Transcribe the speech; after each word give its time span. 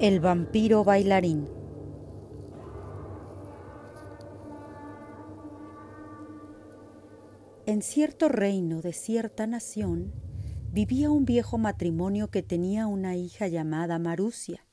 El 0.00 0.20
vampiro 0.20 0.84
bailarín. 0.84 1.48
En 7.66 7.82
cierto 7.82 8.28
reino 8.28 8.80
de 8.80 8.92
cierta 8.92 9.46
nación 9.46 10.12
vivía 10.72 11.10
un 11.10 11.24
viejo 11.24 11.58
matrimonio 11.58 12.28
que 12.28 12.42
tenía 12.42 12.86
una 12.86 13.14
hija 13.16 13.46
llamada 13.46 13.98
Marusia. 13.98 14.64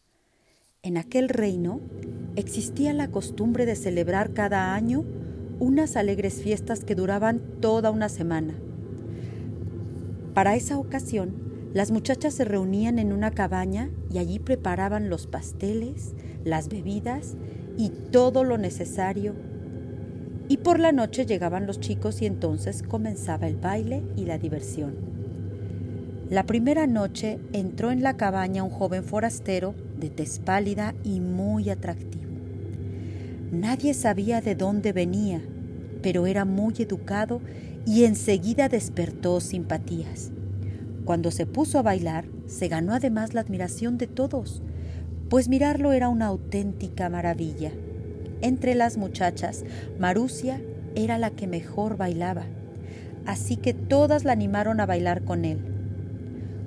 En 0.82 0.97
aquel 0.97 1.29
reino 1.29 1.81
existía 2.36 2.93
la 2.93 3.11
costumbre 3.11 3.65
de 3.65 3.75
celebrar 3.75 4.33
cada 4.33 4.73
año 4.73 5.04
unas 5.59 5.95
alegres 5.95 6.41
fiestas 6.41 6.83
que 6.83 6.95
duraban 6.95 7.41
toda 7.59 7.91
una 7.91 8.09
semana. 8.09 8.55
Para 10.33 10.55
esa 10.55 10.77
ocasión, 10.77 11.48
las 11.73 11.91
muchachas 11.91 12.33
se 12.33 12.45
reunían 12.45 12.97
en 12.97 13.13
una 13.13 13.29
cabaña 13.29 13.91
y 14.11 14.18
allí 14.18 14.39
preparaban 14.39 15.09
los 15.09 15.28
pasteles, 15.28 16.15
las 16.43 16.68
bebidas 16.68 17.36
y 17.78 17.89
todo 17.89 18.43
lo 18.43 18.57
necesario. 18.57 19.36
Y 20.47 20.57
por 20.57 20.79
la 20.79 20.92
noche 20.92 21.28
llegaban 21.28 21.68
los 21.68 21.79
chicos 21.79 22.23
y 22.23 22.25
entonces 22.25 22.82
comenzaba 22.82 23.47
el 23.47 23.55
baile 23.57 24.01
y 24.15 24.25
la 24.25 24.39
diversión. 24.39 24.95
La 26.32 26.47
primera 26.47 26.87
noche 26.87 27.39
entró 27.54 27.92
en 27.92 28.01
la 28.01 28.17
cabaña 28.17 28.64
un 28.64 28.71
joven 28.71 29.04
forastero 29.04 29.75
de 30.00 30.09
tez 30.09 30.39
pálida 30.39 30.95
y 31.04 31.20
muy 31.20 31.70
atractivo. 31.70 32.30
Nadie 33.52 33.94
sabía 33.94 34.42
de 34.42 34.56
dónde 34.56 34.92
venía, 34.92 35.39
pero 36.02 36.25
era 36.25 36.45
muy 36.45 36.73
educado 36.80 37.42
y 37.86 38.06
enseguida 38.06 38.70
despertó 38.70 39.39
simpatías. 39.39 40.31
Cuando 41.09 41.31
se 41.31 41.47
puso 41.47 41.80
a 41.80 41.81
bailar, 41.81 42.25
se 42.45 42.67
ganó 42.67 42.94
además 42.94 43.33
la 43.33 43.41
admiración 43.41 43.97
de 43.97 44.05
todos, 44.05 44.61
pues 45.27 45.50
mirarlo 45.50 45.91
era 45.91 46.08
una 46.08 46.27
auténtica 46.27 47.09
maravilla. 47.09 47.72
Entre 48.42 48.75
las 48.75 48.95
muchachas, 48.95 49.66
Marusia 49.97 50.61
era 50.94 51.17
la 51.17 51.31
que 51.31 51.47
mejor 51.47 51.97
bailaba, 51.97 52.44
así 53.25 53.58
que 53.58 53.73
todas 53.73 54.23
la 54.23 54.34
animaron 54.34 54.80
a 54.80 54.86
bailar 54.86 55.23
con 55.23 55.45
él. 55.45 55.66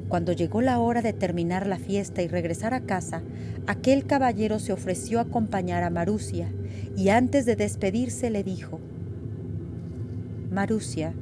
Cuando 0.09 0.33
llegó 0.33 0.61
la 0.61 0.81
hora 0.81 1.03
de 1.03 1.13
terminar 1.13 1.69
la 1.69 1.79
fiesta 1.79 2.21
y 2.21 2.27
regresar 2.27 2.75
a 2.75 2.81
casa, 2.81 3.23
aquel 3.69 4.07
caballero 4.07 4.59
se 4.59 4.73
ofreció 4.73 5.21
a 5.21 5.23
acompañar 5.23 5.85
a 5.85 5.91
Marusia 5.91 6.51
y 6.97 7.11
antes 7.11 7.47
de 7.47 7.55
despedirse 7.55 8.29
le 8.29 8.43
dijo, 8.43 8.81
Marusia, 10.51 11.15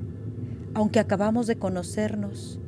aunque 0.73 1.01
acabamos 1.01 1.47
de 1.47 1.57
conocernos, 1.57 2.61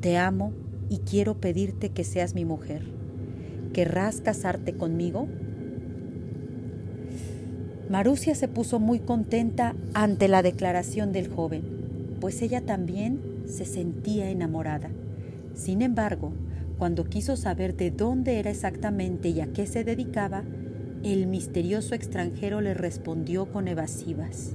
te 0.00 0.16
amo 0.16 0.52
y 0.88 0.98
quiero 0.98 1.40
pedirte 1.40 1.90
que 1.90 2.04
seas 2.04 2.34
mi 2.34 2.44
mujer. 2.44 2.82
¿Querrás 3.72 4.20
casarte 4.20 4.74
conmigo? 4.74 5.28
Marusia 7.90 8.34
se 8.34 8.48
puso 8.48 8.78
muy 8.78 9.00
contenta 9.00 9.74
ante 9.94 10.28
la 10.28 10.42
declaración 10.42 11.12
del 11.12 11.28
joven, 11.28 11.62
pues 12.20 12.42
ella 12.42 12.60
también 12.60 13.20
se 13.46 13.64
sentía 13.64 14.30
enamorada. 14.30 14.90
Sin 15.54 15.82
embargo, 15.82 16.32
cuando 16.78 17.04
quiso 17.04 17.36
saber 17.36 17.76
de 17.76 17.90
dónde 17.90 18.38
era 18.38 18.50
exactamente 18.50 19.30
y 19.30 19.40
a 19.40 19.52
qué 19.52 19.66
se 19.66 19.84
dedicaba, 19.84 20.44
el 21.02 21.26
misterioso 21.26 21.94
extranjero 21.94 22.60
le 22.60 22.74
respondió 22.74 23.50
con 23.50 23.68
evasivas. 23.68 24.52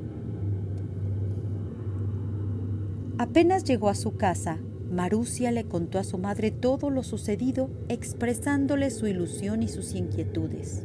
Apenas 3.18 3.64
llegó 3.64 3.90
a 3.90 3.96
su 3.96 4.16
casa, 4.16 4.60
Marusia 4.94 5.52
le 5.52 5.66
contó 5.66 5.98
a 5.98 6.04
su 6.04 6.20
madre 6.20 6.52
todo 6.52 6.92
lo 6.92 7.02
sucedido, 7.02 7.70
expresándole 7.90 8.92
su 8.92 9.08
ilusión 9.08 9.64
y 9.64 9.68
sus 9.68 9.96
inquietudes. 9.96 10.84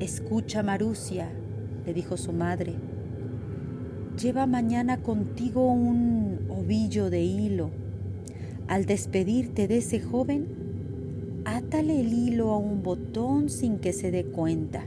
Escucha, 0.00 0.64
Marusia, 0.64 1.30
le 1.86 1.94
dijo 1.94 2.16
su 2.16 2.32
madre, 2.32 2.74
lleva 4.20 4.46
mañana 4.46 5.02
contigo 5.02 5.72
un 5.72 6.48
ovillo 6.48 7.10
de 7.10 7.22
hilo. 7.22 7.70
Al 8.66 8.86
despedirte 8.86 9.68
de 9.68 9.78
ese 9.78 10.00
joven, 10.00 10.48
átale 11.44 12.00
el 12.00 12.12
hilo 12.12 12.50
a 12.50 12.58
un 12.58 12.82
botón 12.82 13.48
sin 13.48 13.78
que 13.78 13.92
se 13.92 14.10
dé 14.10 14.24
cuenta. 14.24 14.84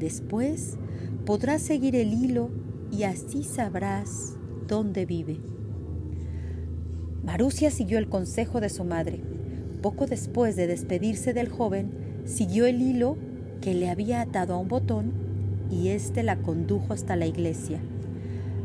Después 0.00 0.76
podrás 1.24 1.62
seguir 1.62 1.94
el 1.94 2.12
hilo 2.12 2.50
y 2.90 3.04
así 3.04 3.44
sabrás 3.44 4.36
dónde 4.66 5.06
vive. 5.06 5.38
Marusia 7.24 7.70
siguió 7.70 7.98
el 7.98 8.08
consejo 8.08 8.60
de 8.60 8.68
su 8.68 8.84
madre. 8.84 9.20
Poco 9.82 10.06
después 10.06 10.56
de 10.56 10.66
despedirse 10.66 11.32
del 11.32 11.48
joven, 11.48 11.90
siguió 12.24 12.66
el 12.66 12.80
hilo 12.80 13.16
que 13.60 13.74
le 13.74 13.90
había 13.90 14.20
atado 14.20 14.54
a 14.54 14.58
un 14.58 14.68
botón 14.68 15.12
y 15.70 15.88
éste 15.88 16.22
la 16.22 16.36
condujo 16.36 16.92
hasta 16.92 17.16
la 17.16 17.26
iglesia. 17.26 17.78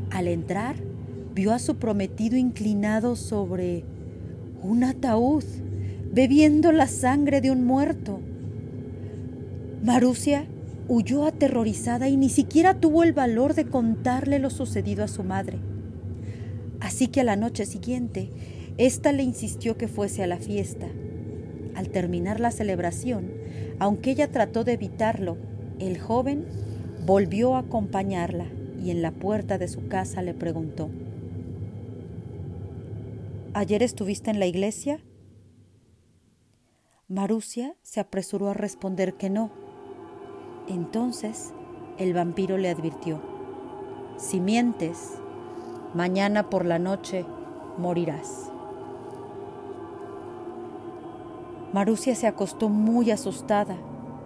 Al 0.10 0.28
entrar, 0.28 0.76
vio 1.34 1.52
a 1.52 1.60
su 1.60 1.76
prometido 1.76 2.38
inclinado 2.38 3.16
sobre 3.16 3.84
un 4.62 4.84
ataúd, 4.84 5.44
bebiendo 6.14 6.72
la 6.72 6.88
sangre 6.88 7.42
de 7.42 7.52
un 7.52 7.66
muerto. 7.66 8.20
Marusia 9.84 10.46
huyó 10.88 11.26
aterrorizada 11.26 12.08
y 12.08 12.16
ni 12.16 12.30
siquiera 12.30 12.80
tuvo 12.80 13.04
el 13.04 13.14
valor 13.14 13.54
de 13.54 13.66
contarle 13.66 14.40
lo 14.40 14.50
sucedido 14.50 15.04
a 15.04 15.08
su 15.08 15.24
madre. 15.24 15.60
Así 16.86 17.08
que 17.08 17.22
a 17.22 17.24
la 17.24 17.36
noche 17.36 17.66
siguiente, 17.66 18.30
ésta 18.78 19.12
le 19.12 19.24
insistió 19.24 19.76
que 19.76 19.88
fuese 19.88 20.22
a 20.22 20.28
la 20.28 20.38
fiesta. 20.38 20.86
Al 21.74 21.90
terminar 21.90 22.40
la 22.40 22.52
celebración, 22.52 23.32
aunque 23.80 24.12
ella 24.12 24.30
trató 24.30 24.64
de 24.64 24.74
evitarlo, 24.74 25.36
el 25.80 26.00
joven 26.00 26.46
volvió 27.04 27.56
a 27.56 27.62
acompañarla 27.62 28.46
y 28.80 28.92
en 28.92 29.02
la 29.02 29.10
puerta 29.10 29.58
de 29.58 29.68
su 29.68 29.88
casa 29.88 30.22
le 30.22 30.36
preguntó, 30.36 30.92
¿Ayer 33.56 33.82
estuviste 33.82 34.30
en 34.30 34.38
la 34.38 34.46
iglesia? 34.46 35.00
Marusia 37.08 37.76
se 37.82 38.00
apresuró 38.00 38.50
a 38.50 38.54
responder 38.54 39.16
que 39.16 39.32
no. 39.32 39.50
Entonces 40.70 41.52
el 41.98 42.14
vampiro 42.14 42.60
le 42.60 42.70
advirtió, 42.70 43.24
si 44.20 44.40
mientes, 44.40 45.18
mañana 45.96 46.50
por 46.50 46.66
la 46.66 46.78
noche 46.78 47.26
morirás. 47.78 48.52
Marusia 51.72 52.16
se 52.16 52.28
acostó 52.28 52.68
muy 52.68 53.12
asustada, 53.12 53.78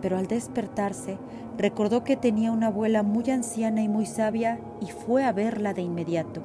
pero 0.01 0.17
al 0.17 0.25
despertarse 0.25 1.19
recordó 1.59 2.03
que 2.03 2.15
tenía 2.15 2.51
una 2.51 2.67
abuela 2.67 3.03
muy 3.03 3.29
anciana 3.29 3.83
y 3.83 3.87
muy 3.87 4.07
sabia 4.07 4.59
y 4.81 4.87
fue 4.87 5.23
a 5.23 5.31
verla 5.31 5.75
de 5.75 5.83
inmediato. 5.83 6.41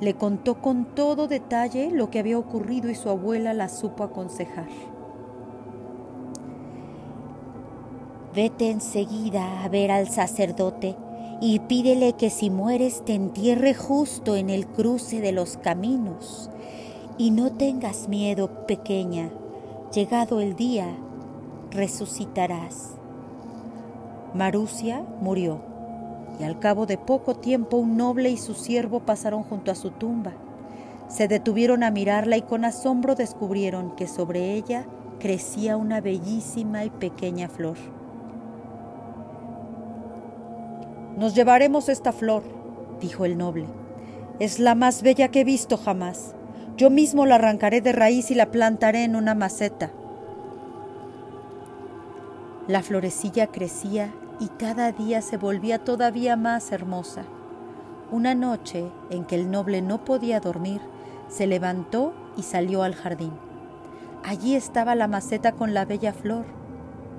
Le 0.00 0.14
contó 0.14 0.60
con 0.60 0.86
todo 0.86 1.28
detalle 1.28 1.92
lo 1.92 2.10
que 2.10 2.18
había 2.18 2.36
ocurrido 2.36 2.90
y 2.90 2.96
su 2.96 3.08
abuela 3.10 3.54
la 3.54 3.68
supo 3.68 4.02
aconsejar. 4.02 4.66
Vete 8.34 8.70
enseguida 8.70 9.62
a 9.62 9.68
ver 9.68 9.92
al 9.92 10.08
sacerdote 10.08 10.96
y 11.44 11.58
pídele 11.58 12.12
que 12.12 12.30
si 12.30 12.50
mueres 12.50 13.04
te 13.04 13.14
entierre 13.14 13.74
justo 13.74 14.36
en 14.36 14.48
el 14.48 14.64
cruce 14.64 15.20
de 15.20 15.32
los 15.32 15.56
caminos. 15.56 16.48
Y 17.18 17.32
no 17.32 17.50
tengas 17.50 18.08
miedo, 18.08 18.64
pequeña, 18.68 19.28
llegado 19.92 20.40
el 20.40 20.54
día, 20.54 20.86
resucitarás. 21.72 22.92
Marusia 24.34 25.04
murió, 25.20 25.58
y 26.38 26.44
al 26.44 26.60
cabo 26.60 26.86
de 26.86 26.96
poco 26.96 27.34
tiempo 27.34 27.76
un 27.76 27.96
noble 27.96 28.30
y 28.30 28.36
su 28.36 28.54
siervo 28.54 29.00
pasaron 29.00 29.42
junto 29.42 29.72
a 29.72 29.74
su 29.74 29.90
tumba. 29.90 30.34
Se 31.08 31.26
detuvieron 31.26 31.82
a 31.82 31.90
mirarla 31.90 32.36
y 32.36 32.42
con 32.42 32.64
asombro 32.64 33.16
descubrieron 33.16 33.96
que 33.96 34.06
sobre 34.06 34.54
ella 34.54 34.86
crecía 35.18 35.76
una 35.76 36.00
bellísima 36.00 36.84
y 36.84 36.90
pequeña 36.90 37.48
flor. 37.48 38.01
Nos 41.16 41.34
llevaremos 41.34 41.90
esta 41.90 42.12
flor, 42.12 42.42
dijo 43.00 43.24
el 43.24 43.36
noble. 43.36 43.66
Es 44.38 44.58
la 44.58 44.74
más 44.74 45.02
bella 45.02 45.28
que 45.28 45.40
he 45.40 45.44
visto 45.44 45.76
jamás. 45.76 46.34
Yo 46.76 46.88
mismo 46.88 47.26
la 47.26 47.34
arrancaré 47.34 47.82
de 47.82 47.92
raíz 47.92 48.30
y 48.30 48.34
la 48.34 48.50
plantaré 48.50 49.04
en 49.04 49.14
una 49.14 49.34
maceta. 49.34 49.90
La 52.66 52.82
florecilla 52.82 53.48
crecía 53.48 54.12
y 54.40 54.48
cada 54.48 54.90
día 54.90 55.20
se 55.20 55.36
volvía 55.36 55.78
todavía 55.78 56.36
más 56.36 56.72
hermosa. 56.72 57.24
Una 58.10 58.34
noche 58.34 58.86
en 59.10 59.24
que 59.24 59.34
el 59.34 59.50
noble 59.50 59.82
no 59.82 60.04
podía 60.04 60.40
dormir, 60.40 60.80
se 61.28 61.46
levantó 61.46 62.14
y 62.36 62.42
salió 62.42 62.82
al 62.82 62.94
jardín. 62.94 63.32
Allí 64.24 64.54
estaba 64.54 64.94
la 64.94 65.08
maceta 65.08 65.52
con 65.52 65.74
la 65.74 65.84
bella 65.84 66.12
flor 66.12 66.61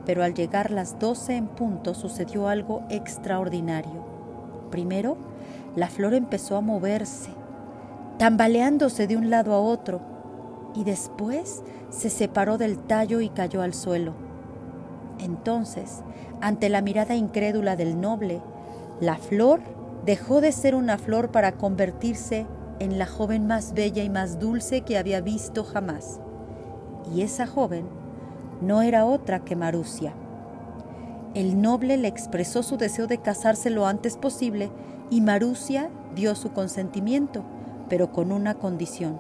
pero 0.06 0.24
al 0.24 0.34
llegar 0.34 0.72
las 0.72 1.00
doce 1.00 1.36
en 1.36 1.48
punto 1.48 1.94
sucedió 1.94 2.48
algo 2.48 2.84
extraordinario. 2.90 4.04
Primero, 4.70 5.18
la 5.76 5.88
flor 5.88 6.14
empezó 6.14 6.58
a 6.58 6.62
moverse, 6.62 7.32
tambaleándose 8.18 9.08
de 9.08 9.18
un 9.18 9.30
lado 9.30 9.54
a 9.54 9.60
otro. 9.60 10.02
y 10.76 10.86
después 10.86 11.62
se 11.90 12.10
separó 12.10 12.58
del 12.58 12.80
tallo 12.80 13.22
y 13.22 13.30
cayó 13.30 13.62
al 13.62 13.76
suelo. 13.76 14.16
Entonces, 15.20 16.02
ante 16.42 16.68
la 16.68 16.82
mirada 16.82 17.14
incrédula 17.14 17.76
del 17.76 18.02
noble, 18.02 18.42
la 19.00 19.18
flor 19.18 19.62
dejó 20.04 20.42
de 20.42 20.52
ser 20.52 20.74
una 20.74 20.98
flor 20.98 21.30
para 21.30 21.52
convertirse 21.52 22.48
en 22.80 22.98
la 22.98 23.06
joven 23.06 23.46
más 23.46 23.74
bella 23.74 24.04
y 24.04 24.10
más 24.10 24.40
dulce 24.40 24.82
que 24.82 24.98
había 24.98 25.22
visto 25.22 25.64
jamás. 25.64 26.20
Y 27.14 27.22
esa 27.22 27.46
joven 27.46 27.86
no 28.64 28.82
era 28.82 29.06
otra 29.06 29.40
que 29.40 29.56
Marusia. 29.56 30.14
El 31.34 31.62
noble 31.62 31.98
le 31.98 32.08
expresó 32.08 32.64
su 32.64 32.78
deseo 32.78 33.08
de 33.08 33.18
casarse 33.18 33.70
lo 33.70 33.88
antes 33.88 34.18
posible 34.18 34.72
y 35.10 35.22
Marusia 35.22 35.90
dio 36.16 36.36
su 36.36 36.52
consentimiento, 36.52 37.44
pero 37.90 38.12
con 38.12 38.32
una 38.32 38.56
condición. 38.56 39.20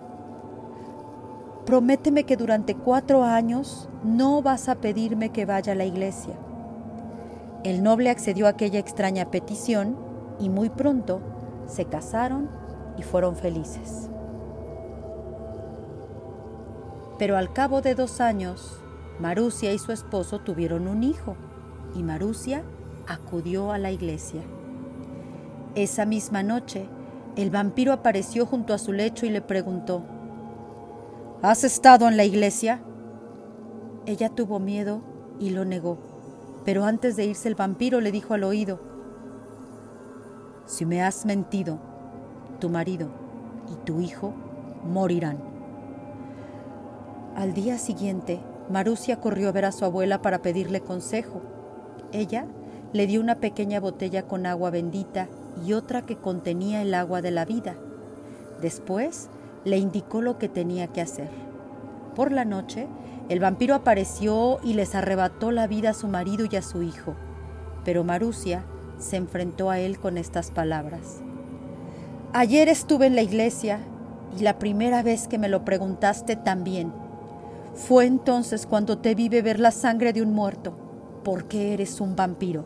Prométeme 1.65 2.23
que 2.25 2.37
durante 2.37 2.75
cuatro 2.75 3.23
años 3.23 3.89
no 4.03 4.41
vas 4.41 4.69
a 4.69 4.75
pedirme 4.75 5.29
que 5.29 5.45
vaya 5.45 5.73
a 5.73 5.75
la 5.75 5.85
iglesia. 5.85 6.33
El 7.63 7.81
noble 7.81 8.09
accedió 8.09 8.47
a 8.47 8.49
aquella 8.49 8.79
extraña 8.79 9.31
petición 9.31 9.95
y 10.39 10.49
muy 10.49 10.69
pronto 10.69 11.21
se 11.67 11.85
casaron 11.85 12.49
y 12.97 13.03
fueron 13.03 13.35
felices. 13.35 14.09
Pero 17.17 17.37
al 17.37 17.53
cabo 17.53 17.81
de 17.81 17.95
dos 17.95 18.19
años, 18.19 18.82
Marusia 19.19 19.73
y 19.73 19.79
su 19.79 19.91
esposo 19.91 20.39
tuvieron 20.39 20.87
un 20.87 21.03
hijo 21.03 21.35
y 21.95 22.03
Marusia 22.03 22.63
acudió 23.07 23.71
a 23.71 23.77
la 23.77 23.91
iglesia. 23.91 24.41
Esa 25.75 26.05
misma 26.05 26.43
noche, 26.43 26.87
el 27.35 27.49
vampiro 27.49 27.93
apareció 27.93 28.45
junto 28.45 28.73
a 28.73 28.77
su 28.77 28.91
lecho 28.91 29.25
y 29.25 29.29
le 29.29 29.41
preguntó, 29.41 30.03
¿Has 31.41 31.63
estado 31.63 32.07
en 32.07 32.17
la 32.17 32.25
iglesia? 32.25 32.81
Ella 34.05 34.29
tuvo 34.29 34.59
miedo 34.59 35.01
y 35.39 35.49
lo 35.49 35.65
negó, 35.65 35.97
pero 36.63 36.85
antes 36.85 37.15
de 37.15 37.25
irse 37.25 37.47
el 37.47 37.55
vampiro 37.55 38.01
le 38.01 38.11
dijo 38.11 38.33
al 38.33 38.43
oído, 38.43 38.79
Si 40.65 40.85
me 40.85 41.03
has 41.03 41.25
mentido, 41.25 41.79
tu 42.59 42.69
marido 42.69 43.09
y 43.71 43.75
tu 43.85 43.99
hijo 43.99 44.33
morirán. 44.83 45.37
Al 47.35 47.53
día 47.53 47.77
siguiente, 47.77 48.39
Marusia 48.69 49.19
corrió 49.19 49.49
a 49.49 49.51
ver 49.51 49.65
a 49.65 49.71
su 49.71 49.85
abuela 49.85 50.21
para 50.21 50.41
pedirle 50.41 50.81
consejo. 50.81 51.41
Ella 52.11 52.45
le 52.93 53.07
dio 53.07 53.19
una 53.19 53.35
pequeña 53.35 53.79
botella 53.79 54.23
con 54.23 54.45
agua 54.45 54.69
bendita 54.69 55.27
y 55.65 55.73
otra 55.73 56.03
que 56.05 56.15
contenía 56.15 56.81
el 56.81 56.93
agua 56.93 57.21
de 57.21 57.31
la 57.31 57.45
vida. 57.45 57.75
Después 58.61 59.29
le 59.65 59.77
indicó 59.77 60.21
lo 60.21 60.37
que 60.37 60.49
tenía 60.49 60.87
que 60.87 61.01
hacer. 61.01 61.29
Por 62.15 62.31
la 62.31 62.45
noche, 62.45 62.87
el 63.29 63.39
vampiro 63.39 63.75
apareció 63.75 64.59
y 64.63 64.73
les 64.73 64.95
arrebató 64.95 65.51
la 65.51 65.67
vida 65.67 65.91
a 65.91 65.93
su 65.93 66.07
marido 66.07 66.45
y 66.49 66.55
a 66.55 66.61
su 66.61 66.83
hijo. 66.83 67.15
Pero 67.83 68.03
Marusia 68.03 68.63
se 68.99 69.17
enfrentó 69.17 69.69
a 69.69 69.79
él 69.79 69.99
con 69.99 70.17
estas 70.17 70.51
palabras. 70.51 71.21
Ayer 72.33 72.69
estuve 72.69 73.07
en 73.07 73.15
la 73.15 73.21
iglesia 73.21 73.79
y 74.37 74.43
la 74.43 74.59
primera 74.59 75.03
vez 75.03 75.27
que 75.27 75.37
me 75.37 75.49
lo 75.49 75.65
preguntaste 75.65 76.35
también. 76.35 77.02
Fue 77.75 78.05
entonces 78.05 78.67
cuando 78.67 78.99
te 78.99 79.15
vi 79.15 79.29
beber 79.29 79.59
la 79.59 79.71
sangre 79.71 80.13
de 80.13 80.21
un 80.21 80.31
muerto, 80.31 80.73
porque 81.23 81.73
eres 81.73 81.99
un 82.01 82.15
vampiro. 82.15 82.65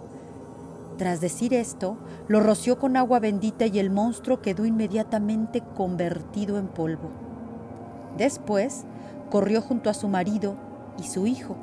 Tras 0.97 1.21
decir 1.21 1.53
esto, 1.53 1.95
lo 2.27 2.41
roció 2.41 2.77
con 2.77 2.97
agua 2.97 3.19
bendita 3.19 3.67
y 3.67 3.79
el 3.79 3.89
monstruo 3.89 4.41
quedó 4.41 4.65
inmediatamente 4.65 5.61
convertido 5.75 6.57
en 6.57 6.67
polvo. 6.67 7.09
Después, 8.17 8.83
corrió 9.29 9.61
junto 9.61 9.89
a 9.89 9.93
su 9.93 10.09
marido 10.09 10.55
y 10.99 11.03
su 11.03 11.25
hijo, 11.25 11.55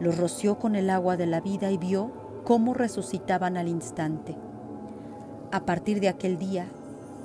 los 0.00 0.18
roció 0.18 0.58
con 0.58 0.74
el 0.74 0.90
agua 0.90 1.16
de 1.16 1.26
la 1.26 1.40
vida 1.40 1.70
y 1.70 1.76
vio 1.76 2.10
cómo 2.44 2.74
resucitaban 2.74 3.56
al 3.56 3.68
instante. 3.68 4.36
A 5.52 5.60
partir 5.60 6.00
de 6.00 6.08
aquel 6.08 6.38
día, 6.38 6.66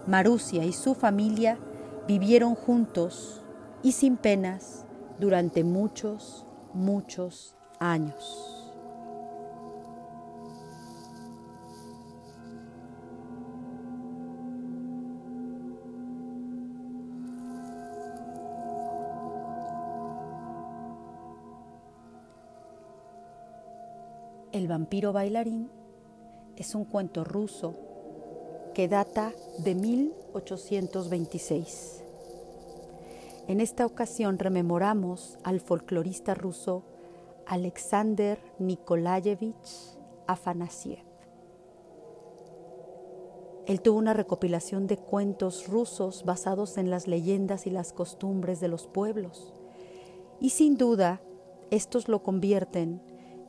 Marusia 0.06 0.64
y 0.66 0.74
su 0.74 0.94
familia 0.94 1.58
vivieron 2.08 2.54
juntos 2.54 3.42
y 3.82 3.94
sin 3.94 4.18
penas 4.18 4.85
durante 5.20 5.64
muchos, 5.64 6.46
muchos 6.74 7.56
años. 7.80 8.52
El 24.52 24.68
vampiro 24.70 25.12
bailarín 25.12 25.70
es 26.56 26.76
un 26.76 26.86
cuento 26.86 27.26
ruso 27.26 27.76
que 28.74 28.88
data 28.88 29.34
de 29.58 29.76
1826. 29.76 32.05
En 33.48 33.62
esta 33.62 33.86
ocasión 33.86 34.40
rememoramos 34.40 35.38
al 35.44 35.60
folclorista 35.60 36.34
ruso 36.34 36.84
Alexander 37.46 38.40
Nikolayevich 38.58 40.00
Afanasiev. 40.26 41.06
Él 43.68 43.82
tuvo 43.82 44.00
una 44.00 44.14
recopilación 44.14 44.88
de 44.88 44.98
cuentos 44.98 45.68
rusos 45.68 46.24
basados 46.26 46.80
en 46.80 46.90
las 46.90 47.08
leyendas 47.08 47.68
y 47.68 47.70
las 47.70 47.94
costumbres 47.94 48.60
de 48.60 48.68
los 48.68 48.88
pueblos. 48.88 49.54
Y 50.40 50.50
sin 50.50 50.76
duda, 50.76 51.22
estos 51.70 52.08
lo 52.08 52.24
convierten 52.24 53.00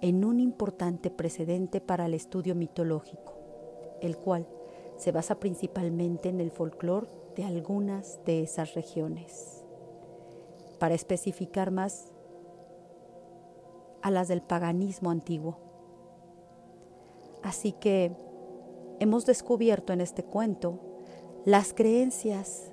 en 0.02 0.26
un 0.26 0.40
importante 0.40 1.10
precedente 1.10 1.81
para 1.81 2.04
el 2.04 2.12
estudio 2.12 2.54
mitológico, 2.54 3.38
el 4.02 4.19
cual 4.19 4.46
se 4.98 5.10
basa 5.10 5.40
principalmente 5.40 6.28
en 6.28 6.40
el 6.40 6.50
folclore 6.50 7.08
de 7.34 7.44
algunas 7.44 8.22
de 8.26 8.43
esas 8.43 8.75
regiones. 8.75 9.56
Para 10.78 10.94
especificar 10.94 11.70
más 11.70 12.12
a 14.02 14.11
las 14.11 14.28
del 14.28 14.43
paganismo 14.43 15.11
antiguo. 15.11 15.58
Así 17.43 17.73
que 17.73 18.12
hemos 19.00 19.26
descubierto 19.26 19.93
en 19.93 20.00
este 20.00 20.25
cuento 20.25 20.81
las 21.44 21.73
creencias 21.73 22.70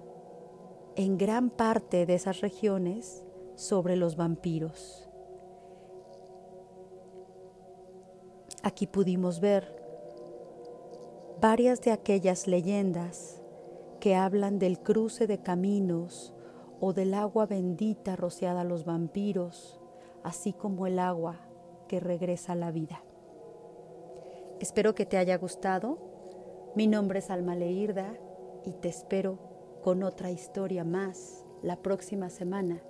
en 0.95 1.17
gran 1.17 1.49
parte 1.49 2.05
de 2.05 2.15
esas 2.15 2.41
regiones 2.41 3.23
sobre 3.55 3.95
los 3.95 4.15
vampiros. 4.15 5.09
Aquí 8.63 8.87
pudimos 8.87 9.39
ver 9.39 9.83
varias 11.41 11.81
de 11.81 11.91
aquellas 11.91 12.47
leyendas 12.47 13.41
que 13.99 14.15
hablan 14.15 14.59
del 14.59 14.79
cruce 14.79 15.27
de 15.27 15.39
caminos 15.39 16.32
o 16.85 16.91
del 16.91 17.13
agua 17.13 17.45
bendita 17.45 18.17
rociada 18.17 18.59
a 18.59 18.65
los 18.65 18.83
vampiros, 18.83 19.79
así 20.21 20.51
como 20.51 20.85
el 20.85 20.99
agua 20.99 21.39
que 21.87 22.01
regresa 22.01 22.51
a 22.51 22.55
la 22.57 22.71
vida. 22.71 23.01
Espero 24.59 24.93
que 24.93 25.05
te 25.05 25.15
haya 25.15 25.37
gustado. 25.37 25.97
Mi 26.75 26.87
nombre 26.87 27.19
es 27.19 27.29
Alma 27.29 27.55
Leirda 27.55 28.13
y 28.65 28.73
te 28.73 28.89
espero 28.89 29.39
con 29.81 30.03
otra 30.03 30.29
historia 30.29 30.83
más 30.83 31.45
la 31.61 31.77
próxima 31.77 32.29
semana 32.29 32.81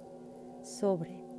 sobre 0.63 1.32